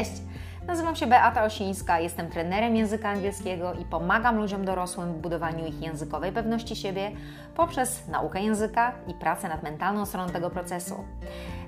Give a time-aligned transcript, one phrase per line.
[0.00, 0.22] Cześć!
[0.66, 5.82] Nazywam się Beata Osińska, jestem trenerem języka angielskiego i pomagam ludziom dorosłym w budowaniu ich
[5.82, 7.10] językowej pewności siebie
[7.56, 11.04] poprzez naukę języka i pracę nad mentalną stroną tego procesu.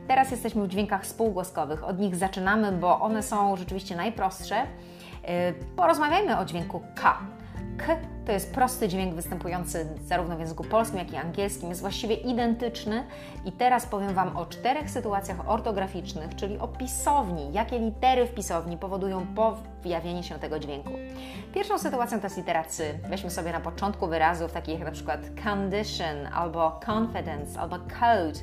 [0.08, 1.84] Teraz jesteśmy w dźwiękach spółgłoskowych.
[1.84, 4.56] Od nich zaczynamy, bo one są rzeczywiście najprostsze.
[4.56, 5.28] Yy,
[5.76, 7.18] porozmawiajmy o dźwięku K.
[7.86, 7.96] K
[8.26, 11.68] to jest prosty dźwięk występujący zarówno w języku polskim, jak i angielskim.
[11.68, 13.04] Jest właściwie identyczny
[13.44, 18.76] i teraz powiem Wam o czterech sytuacjach ortograficznych, czyli o pisowni, jakie litery w pisowni
[18.76, 19.26] powodują
[19.82, 20.90] pojawienie się tego dźwięku.
[21.54, 22.84] Pierwszą sytuacją to jest litera C.
[23.10, 28.40] Weźmy sobie na początku wyrazów takich jak na przykład condition, albo confidence, albo code.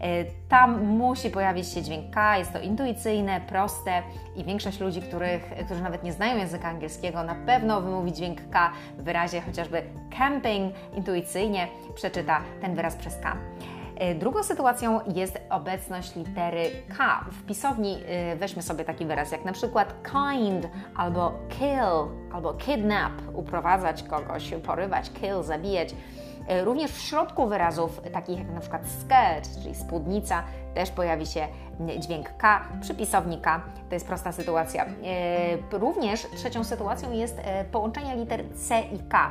[0.00, 4.02] E, tam musi pojawić się dźwięk K, jest to intuicyjne, proste
[4.36, 8.72] i większość ludzi, których, którzy nawet nie znają języka angielskiego, na pewno wymówi dźwięk K
[8.98, 9.82] w wyrazie chociażby
[10.18, 13.36] camping, intuicyjnie przeczyta ten wyraz przez K.
[13.98, 17.24] E, drugą sytuacją jest obecność litery K.
[17.32, 23.12] W pisowni e, weźmy sobie taki wyraz jak na przykład kind albo kill albo kidnap,
[23.34, 25.94] uprowadzać kogoś, porywać, kill, zabijać.
[26.48, 30.42] E, również w środku wyrazów, takich jak na przykład skirt, czyli spódnica,
[30.74, 31.48] też pojawi się
[31.98, 33.62] dźwięk K, przypisownik K.
[33.88, 34.84] To jest prosta sytuacja.
[34.84, 39.30] E, również trzecią sytuacją jest e, połączenie liter C i K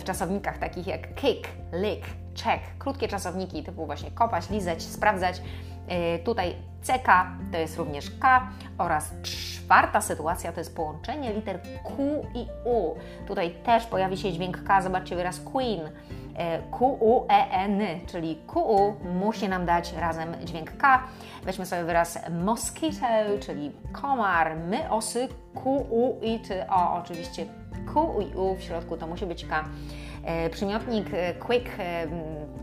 [0.00, 2.06] w czasownikach takich jak kick, lick,
[2.44, 2.78] check.
[2.78, 5.42] Krótkie czasowniki typu właśnie kopać, lizać, sprawdzać.
[6.24, 7.08] Tutaj CK
[7.52, 9.10] to jest również K oraz
[9.66, 12.94] czwarta sytuacja to jest połączenie liter Q i U.
[13.26, 15.80] Tutaj też pojawi się dźwięk K, zobaczcie wyraz Queen.
[16.78, 21.02] Q-U-E-N, czyli Q-U musi nam dać razem dźwięk K.
[21.44, 23.06] Weźmy sobie wyraz mosquito,
[23.40, 26.94] czyli komar, my osy, Q-U i ty o.
[26.94, 27.46] Oczywiście
[27.92, 29.64] Q i U w środku to musi być K.
[30.24, 32.06] E, przymiotnik e, quick, e,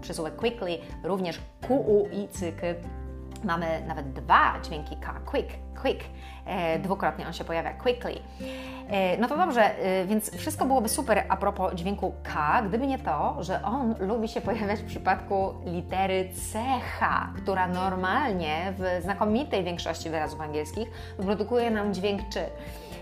[0.01, 2.61] przysłówek quickly, również Q-U i cyk
[3.43, 5.49] mamy nawet dwa dźwięki K, quick,
[5.81, 6.03] quick,
[6.45, 8.19] e, dwukrotnie on się pojawia, quickly.
[8.89, 12.99] E, no to dobrze, e, więc wszystko byłoby super a propos dźwięku K, gdyby nie
[12.99, 17.05] to, że on lubi się pojawiać w przypadku litery CH,
[17.37, 22.39] która normalnie w znakomitej większości wyrazów angielskich wyprodukuje nam dźwięk czy.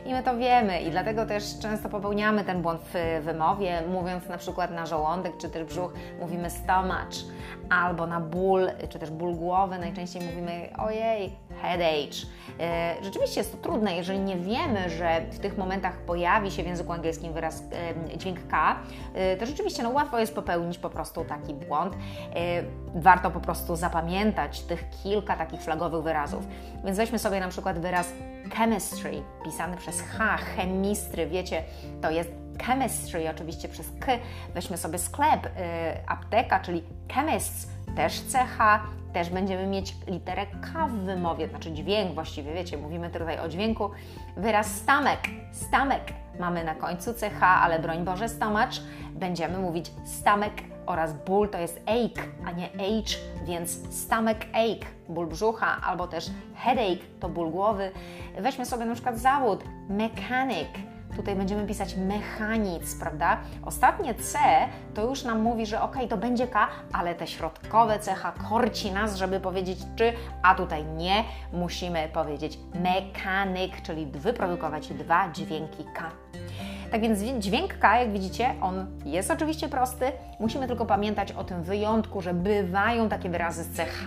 [0.06, 4.38] I my to wiemy i dlatego też często popełniamy ten błąd w wymowie, mówiąc na
[4.38, 7.07] przykład na żołądek czy też brzuch, mówimy stomach,
[7.69, 12.28] albo na ból, czy też ból głowy, najczęściej mówimy ojej, headache.
[12.59, 16.68] E, rzeczywiście jest to trudne, jeżeli nie wiemy, że w tych momentach pojawi się w
[16.68, 17.63] języku angielskim wyraz
[18.13, 18.75] e, dźwięk K,
[19.13, 21.94] e, to rzeczywiście no, łatwo jest popełnić po prostu taki błąd.
[22.95, 26.47] Warto po prostu zapamiętać tych kilka takich flagowych wyrazów.
[26.83, 28.13] Więc weźmy sobie na przykład wyraz
[28.53, 31.63] chemistry, pisany przez H, chemistry, wiecie,
[32.02, 32.29] to jest
[32.63, 34.12] chemistry, oczywiście przez K.
[34.53, 35.50] Weźmy sobie sklep, y,
[36.07, 38.80] apteka, czyli chemists, też CH,
[39.13, 43.91] też będziemy mieć literę K w wymowie, znaczy dźwięk właściwie, wiecie, mówimy tutaj o dźwięku.
[44.38, 45.19] Wyraz stamek,
[45.51, 46.01] stamek
[46.40, 48.69] mamy na końcu CH, ale broń Boże, stomach,
[49.12, 50.53] będziemy mówić stamek
[50.86, 56.30] oraz ból to jest ache, a nie H, więc stomach ache, ból brzucha, albo też
[56.56, 57.92] headache to ból głowy.
[58.40, 60.68] Weźmy sobie na przykład zawód mechanic,
[61.16, 63.38] Tutaj będziemy pisać mechanic, prawda?
[63.66, 64.40] Ostatnie C
[64.94, 69.16] to już nam mówi, że ok, to będzie K, ale te środkowe cecha korci nas,
[69.16, 70.13] żeby powiedzieć czy,
[70.44, 71.24] a tutaj nie.
[71.53, 76.12] Musimy powiedzieć mechanic, czyli wyprodukować dwa dźwięki K.
[76.91, 80.12] Tak więc dźwięk K, jak widzicie, on jest oczywiście prosty.
[80.40, 84.06] Musimy tylko pamiętać o tym wyjątku, że bywają takie wyrazy z CH,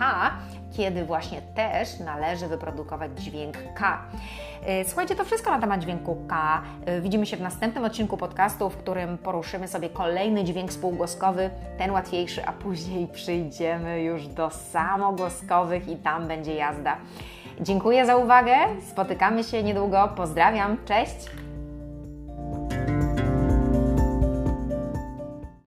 [0.77, 4.01] kiedy właśnie też należy wyprodukować dźwięk K.
[4.65, 6.61] E, słuchajcie, to wszystko na temat dźwięku K.
[6.85, 11.91] E, widzimy się w następnym odcinku podcastu, w którym poruszymy sobie kolejny dźwięk spółgłoskowy, ten
[11.91, 16.97] łatwiejszy, a później przyjdziemy już do samogłoskowych i tam będzie jazda.
[17.61, 18.55] Dziękuję za uwagę.
[18.91, 20.09] Spotykamy się niedługo.
[20.15, 20.77] Pozdrawiam.
[20.85, 21.44] Cześć.